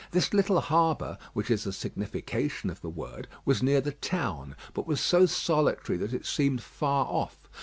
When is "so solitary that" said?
4.99-6.11